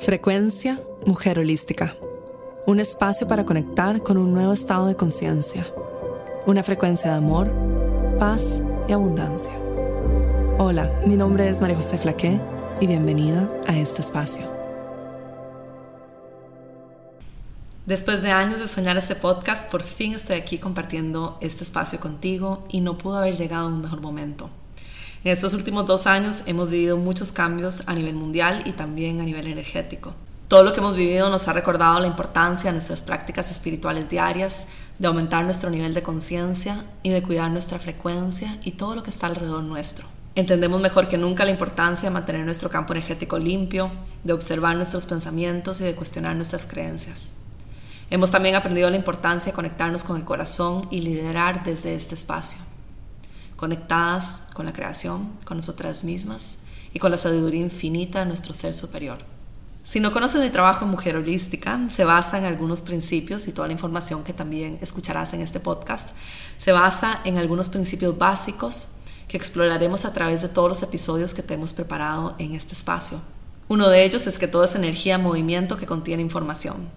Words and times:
Frecuencia 0.00 0.80
Mujer 1.06 1.40
Holística. 1.40 1.94
Un 2.66 2.78
espacio 2.78 3.26
para 3.26 3.44
conectar 3.44 4.00
con 4.00 4.16
un 4.16 4.32
nuevo 4.32 4.52
estado 4.52 4.86
de 4.86 4.94
conciencia. 4.94 5.66
Una 6.46 6.62
frecuencia 6.62 7.10
de 7.10 7.16
amor, 7.16 7.50
paz 8.16 8.62
y 8.88 8.92
abundancia. 8.92 9.52
Hola, 10.58 10.88
mi 11.04 11.16
nombre 11.16 11.48
es 11.48 11.60
María 11.60 11.76
José 11.76 11.98
Flaqué 11.98 12.40
y 12.80 12.86
bienvenida 12.86 13.50
a 13.66 13.76
este 13.76 14.00
espacio. 14.02 14.46
Después 17.84 18.22
de 18.22 18.30
años 18.30 18.60
de 18.60 18.68
soñar 18.68 18.96
este 18.96 19.16
podcast, 19.16 19.68
por 19.68 19.82
fin 19.82 20.14
estoy 20.14 20.36
aquí 20.36 20.58
compartiendo 20.58 21.38
este 21.40 21.64
espacio 21.64 21.98
contigo 21.98 22.64
y 22.68 22.82
no 22.82 22.96
pudo 22.96 23.18
haber 23.18 23.34
llegado 23.34 23.66
en 23.66 23.74
un 23.74 23.82
mejor 23.82 24.00
momento. 24.00 24.48
En 25.24 25.32
estos 25.32 25.52
últimos 25.52 25.84
dos 25.84 26.06
años 26.06 26.44
hemos 26.46 26.70
vivido 26.70 26.96
muchos 26.96 27.32
cambios 27.32 27.82
a 27.88 27.94
nivel 27.94 28.14
mundial 28.14 28.62
y 28.66 28.72
también 28.72 29.20
a 29.20 29.24
nivel 29.24 29.48
energético. 29.48 30.14
Todo 30.46 30.62
lo 30.62 30.72
que 30.72 30.78
hemos 30.78 30.96
vivido 30.96 31.28
nos 31.28 31.48
ha 31.48 31.52
recordado 31.52 31.98
la 31.98 32.06
importancia 32.06 32.70
de 32.70 32.74
nuestras 32.74 33.02
prácticas 33.02 33.50
espirituales 33.50 34.08
diarias, 34.08 34.68
de 34.96 35.08
aumentar 35.08 35.44
nuestro 35.44 35.70
nivel 35.70 35.92
de 35.92 36.04
conciencia 36.04 36.84
y 37.02 37.10
de 37.10 37.22
cuidar 37.22 37.50
nuestra 37.50 37.80
frecuencia 37.80 38.58
y 38.62 38.72
todo 38.72 38.94
lo 38.94 39.02
que 39.02 39.10
está 39.10 39.26
alrededor 39.26 39.64
nuestro. 39.64 40.06
Entendemos 40.36 40.80
mejor 40.80 41.08
que 41.08 41.18
nunca 41.18 41.44
la 41.44 41.50
importancia 41.50 42.08
de 42.08 42.14
mantener 42.14 42.44
nuestro 42.44 42.70
campo 42.70 42.92
energético 42.92 43.40
limpio, 43.40 43.90
de 44.22 44.32
observar 44.32 44.76
nuestros 44.76 45.04
pensamientos 45.04 45.80
y 45.80 45.84
de 45.84 45.96
cuestionar 45.96 46.36
nuestras 46.36 46.64
creencias. 46.68 47.34
Hemos 48.08 48.30
también 48.30 48.54
aprendido 48.54 48.88
la 48.88 48.96
importancia 48.96 49.50
de 49.50 49.56
conectarnos 49.56 50.04
con 50.04 50.16
el 50.16 50.24
corazón 50.24 50.86
y 50.92 51.00
liderar 51.00 51.64
desde 51.64 51.96
este 51.96 52.14
espacio 52.14 52.58
conectadas 53.58 54.44
con 54.54 54.66
la 54.66 54.72
creación, 54.72 55.32
con 55.44 55.56
nosotras 55.58 56.04
mismas 56.04 56.58
y 56.94 57.00
con 57.00 57.10
la 57.10 57.16
sabiduría 57.16 57.60
infinita 57.60 58.20
de 58.20 58.26
nuestro 58.26 58.54
ser 58.54 58.72
superior. 58.72 59.18
Si 59.82 59.98
no 59.98 60.12
conoces 60.12 60.40
mi 60.40 60.50
trabajo 60.50 60.84
en 60.84 60.92
Mujer 60.92 61.16
Holística, 61.16 61.80
se 61.88 62.04
basa 62.04 62.38
en 62.38 62.44
algunos 62.44 62.82
principios 62.82 63.48
y 63.48 63.52
toda 63.52 63.66
la 63.66 63.72
información 63.72 64.22
que 64.22 64.32
también 64.32 64.78
escucharás 64.80 65.34
en 65.34 65.40
este 65.40 65.58
podcast, 65.58 66.10
se 66.56 66.70
basa 66.70 67.20
en 67.24 67.36
algunos 67.36 67.68
principios 67.68 68.16
básicos 68.16 68.90
que 69.26 69.36
exploraremos 69.36 70.04
a 70.04 70.12
través 70.12 70.40
de 70.40 70.48
todos 70.48 70.68
los 70.68 70.82
episodios 70.82 71.34
que 71.34 71.42
te 71.42 71.54
hemos 71.54 71.72
preparado 71.72 72.36
en 72.38 72.54
este 72.54 72.74
espacio. 72.74 73.20
Uno 73.66 73.88
de 73.88 74.04
ellos 74.04 74.26
es 74.28 74.38
que 74.38 74.46
todo 74.46 74.64
es 74.64 74.76
energía 74.76 75.18
movimiento 75.18 75.76
que 75.76 75.86
contiene 75.86 76.22
información 76.22 76.88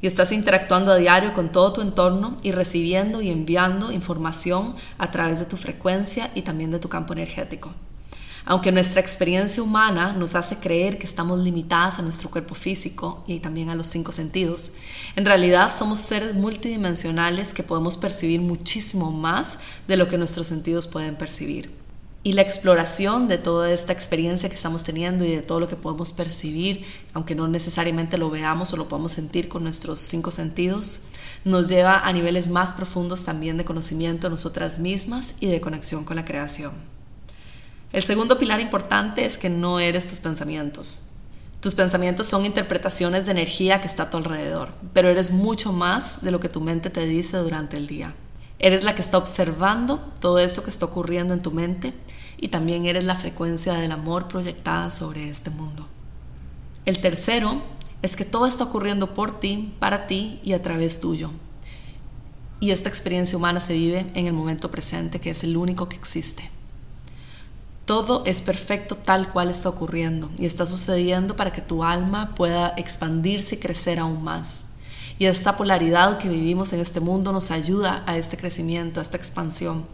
y 0.00 0.06
estás 0.06 0.32
interactuando 0.32 0.92
a 0.92 0.96
diario 0.96 1.34
con 1.34 1.50
todo 1.50 1.72
tu 1.72 1.80
entorno 1.80 2.36
y 2.42 2.52
recibiendo 2.52 3.20
y 3.20 3.30
enviando 3.30 3.92
información 3.92 4.76
a 4.98 5.10
través 5.10 5.40
de 5.40 5.46
tu 5.46 5.56
frecuencia 5.56 6.30
y 6.34 6.42
también 6.42 6.70
de 6.70 6.78
tu 6.78 6.88
campo 6.88 7.12
energético. 7.12 7.72
Aunque 8.44 8.72
nuestra 8.72 9.00
experiencia 9.00 9.62
humana 9.62 10.14
nos 10.14 10.34
hace 10.34 10.56
creer 10.56 10.98
que 10.98 11.06
estamos 11.06 11.38
limitadas 11.40 11.98
a 11.98 12.02
nuestro 12.02 12.30
cuerpo 12.30 12.54
físico 12.54 13.22
y 13.26 13.40
también 13.40 13.68
a 13.68 13.74
los 13.74 13.88
cinco 13.88 14.10
sentidos, 14.10 14.74
en 15.16 15.26
realidad 15.26 15.70
somos 15.74 15.98
seres 15.98 16.34
multidimensionales 16.34 17.52
que 17.52 17.62
podemos 17.62 17.98
percibir 17.98 18.40
muchísimo 18.40 19.12
más 19.12 19.58
de 19.86 19.98
lo 19.98 20.08
que 20.08 20.16
nuestros 20.16 20.46
sentidos 20.46 20.86
pueden 20.86 21.16
percibir 21.16 21.87
y 22.28 22.32
la 22.32 22.42
exploración 22.42 23.26
de 23.26 23.38
toda 23.38 23.72
esta 23.72 23.94
experiencia 23.94 24.50
que 24.50 24.54
estamos 24.54 24.84
teniendo 24.84 25.24
y 25.24 25.34
de 25.34 25.40
todo 25.40 25.60
lo 25.60 25.68
que 25.68 25.76
podemos 25.76 26.12
percibir, 26.12 26.84
aunque 27.14 27.34
no 27.34 27.48
necesariamente 27.48 28.18
lo 28.18 28.28
veamos 28.28 28.70
o 28.70 28.76
lo 28.76 28.86
podemos 28.86 29.12
sentir 29.12 29.48
con 29.48 29.64
nuestros 29.64 29.98
cinco 29.98 30.30
sentidos, 30.30 31.06
nos 31.46 31.68
lleva 31.68 32.00
a 32.00 32.12
niveles 32.12 32.50
más 32.50 32.74
profundos 32.74 33.24
también 33.24 33.56
de 33.56 33.64
conocimiento 33.64 34.26
de 34.26 34.32
nosotras 34.32 34.78
mismas 34.78 35.36
y 35.40 35.46
de 35.46 35.62
conexión 35.62 36.04
con 36.04 36.16
la 36.16 36.26
creación. 36.26 36.72
El 37.94 38.02
segundo 38.02 38.38
pilar 38.38 38.60
importante 38.60 39.24
es 39.24 39.38
que 39.38 39.48
no 39.48 39.80
eres 39.80 40.06
tus 40.06 40.20
pensamientos. 40.20 41.12
Tus 41.62 41.74
pensamientos 41.74 42.26
son 42.26 42.44
interpretaciones 42.44 43.24
de 43.24 43.32
energía 43.32 43.80
que 43.80 43.86
está 43.86 44.02
a 44.02 44.10
tu 44.10 44.18
alrededor, 44.18 44.68
pero 44.92 45.08
eres 45.08 45.30
mucho 45.30 45.72
más 45.72 46.22
de 46.22 46.30
lo 46.30 46.40
que 46.40 46.50
tu 46.50 46.60
mente 46.60 46.90
te 46.90 47.06
dice 47.06 47.38
durante 47.38 47.78
el 47.78 47.86
día. 47.86 48.14
Eres 48.58 48.84
la 48.84 48.94
que 48.94 49.00
está 49.00 49.16
observando 49.16 50.12
todo 50.20 50.38
esto 50.40 50.62
que 50.64 50.70
está 50.70 50.84
ocurriendo 50.84 51.32
en 51.32 51.40
tu 51.40 51.52
mente 51.52 51.94
y 52.40 52.48
también 52.48 52.86
eres 52.86 53.04
la 53.04 53.14
frecuencia 53.14 53.74
del 53.74 53.92
amor 53.92 54.28
proyectada 54.28 54.90
sobre 54.90 55.28
este 55.28 55.50
mundo. 55.50 55.86
El 56.84 57.00
tercero 57.00 57.62
es 58.02 58.16
que 58.16 58.24
todo 58.24 58.46
está 58.46 58.64
ocurriendo 58.64 59.12
por 59.14 59.40
ti, 59.40 59.74
para 59.78 60.06
ti 60.06 60.40
y 60.42 60.52
a 60.52 60.62
través 60.62 61.00
tuyo. 61.00 61.30
Y 62.60 62.70
esta 62.70 62.88
experiencia 62.88 63.36
humana 63.36 63.60
se 63.60 63.74
vive 63.74 64.06
en 64.14 64.26
el 64.26 64.32
momento 64.32 64.70
presente, 64.70 65.20
que 65.20 65.30
es 65.30 65.44
el 65.44 65.56
único 65.56 65.88
que 65.88 65.96
existe. 65.96 66.50
Todo 67.84 68.24
es 68.26 68.42
perfecto 68.42 68.96
tal 68.96 69.30
cual 69.30 69.50
está 69.50 69.68
ocurriendo 69.68 70.30
y 70.38 70.44
está 70.44 70.66
sucediendo 70.66 71.36
para 71.36 71.52
que 71.52 71.62
tu 71.62 71.84
alma 71.84 72.34
pueda 72.34 72.74
expandirse 72.76 73.54
y 73.54 73.58
crecer 73.58 73.98
aún 73.98 74.22
más. 74.22 74.64
Y 75.18 75.26
esta 75.26 75.56
polaridad 75.56 76.18
que 76.18 76.28
vivimos 76.28 76.72
en 76.72 76.80
este 76.80 77.00
mundo 77.00 77.32
nos 77.32 77.50
ayuda 77.50 78.04
a 78.06 78.16
este 78.16 78.36
crecimiento, 78.36 79.00
a 79.00 79.02
esta 79.02 79.16
expansión. 79.16 79.86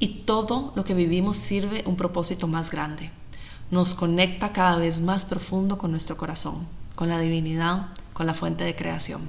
Y 0.00 0.08
todo 0.24 0.72
lo 0.76 0.84
que 0.84 0.94
vivimos 0.94 1.36
sirve 1.36 1.82
un 1.86 1.96
propósito 1.96 2.46
más 2.46 2.70
grande. 2.70 3.10
Nos 3.70 3.94
conecta 3.94 4.52
cada 4.52 4.76
vez 4.76 5.00
más 5.00 5.24
profundo 5.24 5.76
con 5.76 5.90
nuestro 5.90 6.16
corazón, 6.16 6.66
con 6.94 7.08
la 7.08 7.18
divinidad, 7.18 7.88
con 8.12 8.26
la 8.26 8.34
fuente 8.34 8.64
de 8.64 8.76
creación. 8.76 9.22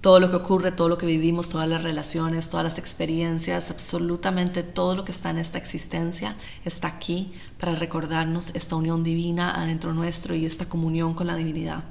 Todo 0.00 0.18
lo 0.18 0.30
que 0.30 0.36
ocurre, 0.36 0.72
todo 0.72 0.88
lo 0.88 0.96
que 0.96 1.06
vivimos, 1.06 1.50
todas 1.50 1.68
las 1.68 1.82
relaciones, 1.82 2.48
todas 2.48 2.64
las 2.64 2.78
experiencias, 2.78 3.70
absolutamente 3.70 4.62
todo 4.62 4.96
lo 4.96 5.04
que 5.04 5.12
está 5.12 5.28
en 5.28 5.38
esta 5.38 5.58
existencia 5.58 6.36
está 6.64 6.88
aquí 6.88 7.32
para 7.58 7.74
recordarnos 7.74 8.54
esta 8.54 8.76
unión 8.76 9.04
divina 9.04 9.54
adentro 9.54 9.92
nuestro 9.92 10.34
y 10.34 10.46
esta 10.46 10.66
comunión 10.66 11.12
con 11.12 11.26
la 11.26 11.36
divinidad. 11.36 11.84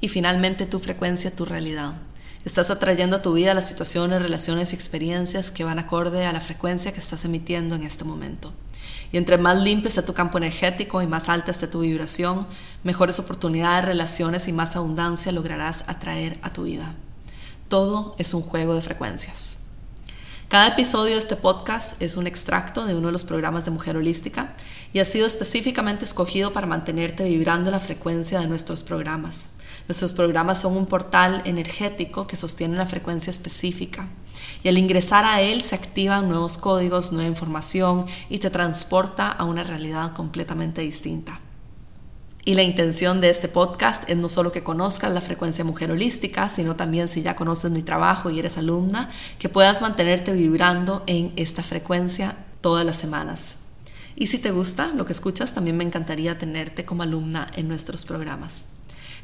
Y 0.00 0.08
finalmente 0.08 0.64
tu 0.64 0.78
frecuencia, 0.78 1.34
tu 1.34 1.44
realidad. 1.44 1.94
Estás 2.44 2.70
atrayendo 2.70 3.16
a 3.16 3.22
tu 3.22 3.32
vida 3.32 3.54
las 3.54 3.66
situaciones, 3.66 4.20
relaciones 4.20 4.72
y 4.72 4.76
experiencias 4.76 5.50
que 5.50 5.64
van 5.64 5.78
acorde 5.78 6.26
a 6.26 6.32
la 6.32 6.42
frecuencia 6.42 6.92
que 6.92 6.98
estás 6.98 7.24
emitiendo 7.24 7.74
en 7.74 7.84
este 7.84 8.04
momento. 8.04 8.52
Y 9.12 9.16
entre 9.16 9.38
más 9.38 9.58
limpio 9.58 9.88
esté 9.88 10.02
tu 10.02 10.12
campo 10.12 10.36
energético 10.36 11.00
y 11.00 11.06
más 11.06 11.30
alta 11.30 11.52
esté 11.52 11.68
tu 11.68 11.80
vibración, 11.80 12.46
mejores 12.82 13.18
oportunidades, 13.18 13.86
relaciones 13.86 14.46
y 14.46 14.52
más 14.52 14.76
abundancia 14.76 15.32
lograrás 15.32 15.84
atraer 15.88 16.38
a 16.42 16.52
tu 16.52 16.64
vida. 16.64 16.94
Todo 17.68 18.14
es 18.18 18.34
un 18.34 18.42
juego 18.42 18.74
de 18.74 18.82
frecuencias. 18.82 19.63
Cada 20.48 20.68
episodio 20.68 21.14
de 21.14 21.18
este 21.18 21.36
podcast 21.36 22.00
es 22.02 22.18
un 22.18 22.26
extracto 22.26 22.84
de 22.84 22.94
uno 22.94 23.06
de 23.06 23.12
los 23.12 23.24
programas 23.24 23.64
de 23.64 23.70
Mujer 23.70 23.96
Holística 23.96 24.54
y 24.92 24.98
ha 24.98 25.04
sido 25.06 25.26
específicamente 25.26 26.04
escogido 26.04 26.52
para 26.52 26.66
mantenerte 26.66 27.24
vibrando 27.24 27.70
la 27.70 27.80
frecuencia 27.80 28.40
de 28.40 28.46
nuestros 28.46 28.82
programas. 28.82 29.54
Nuestros 29.88 30.12
programas 30.12 30.60
son 30.60 30.76
un 30.76 30.86
portal 30.86 31.40
energético 31.46 32.26
que 32.26 32.36
sostiene 32.36 32.74
una 32.74 32.86
frecuencia 32.86 33.30
específica 33.30 34.06
y 34.62 34.68
al 34.68 34.76
ingresar 34.76 35.24
a 35.24 35.40
él 35.40 35.62
se 35.62 35.76
activan 35.76 36.28
nuevos 36.28 36.58
códigos, 36.58 37.10
nueva 37.10 37.28
información 37.28 38.04
y 38.28 38.38
te 38.38 38.50
transporta 38.50 39.28
a 39.28 39.44
una 39.44 39.64
realidad 39.64 40.12
completamente 40.12 40.82
distinta. 40.82 41.40
Y 42.46 42.54
la 42.54 42.62
intención 42.62 43.22
de 43.22 43.30
este 43.30 43.48
podcast 43.48 44.08
es 44.08 44.18
no 44.18 44.28
solo 44.28 44.52
que 44.52 44.62
conozcas 44.62 45.12
la 45.12 45.22
frecuencia 45.22 45.64
mujer 45.64 45.90
holística, 45.90 46.50
sino 46.50 46.76
también 46.76 47.08
si 47.08 47.22
ya 47.22 47.36
conoces 47.36 47.70
mi 47.70 47.82
trabajo 47.82 48.28
y 48.28 48.38
eres 48.38 48.58
alumna, 48.58 49.08
que 49.38 49.48
puedas 49.48 49.80
mantenerte 49.80 50.32
vibrando 50.32 51.02
en 51.06 51.32
esta 51.36 51.62
frecuencia 51.62 52.36
todas 52.60 52.84
las 52.84 52.96
semanas. 52.96 53.60
Y 54.14 54.26
si 54.26 54.38
te 54.38 54.50
gusta 54.50 54.88
lo 54.88 55.06
que 55.06 55.12
escuchas, 55.12 55.54
también 55.54 55.78
me 55.78 55.84
encantaría 55.84 56.36
tenerte 56.36 56.84
como 56.84 57.02
alumna 57.02 57.50
en 57.56 57.66
nuestros 57.66 58.04
programas. 58.04 58.66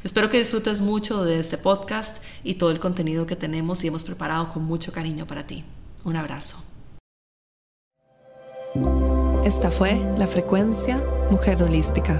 Espero 0.03 0.29
que 0.29 0.39
disfrutes 0.39 0.81
mucho 0.81 1.23
de 1.23 1.39
este 1.39 1.59
podcast 1.59 2.17
y 2.43 2.55
todo 2.55 2.71
el 2.71 2.79
contenido 2.79 3.27
que 3.27 3.35
tenemos 3.35 3.83
y 3.83 3.87
hemos 3.87 4.03
preparado 4.03 4.51
con 4.51 4.65
mucho 4.65 4.91
cariño 4.91 5.27
para 5.27 5.45
ti. 5.45 5.63
Un 6.03 6.15
abrazo. 6.15 6.57
Esta 9.45 9.69
fue 9.69 9.99
la 10.17 10.27
frecuencia 10.27 11.03
Mujer 11.29 11.61
Holística, 11.61 12.19